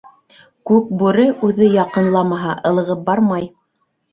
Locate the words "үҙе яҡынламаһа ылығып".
1.49-3.07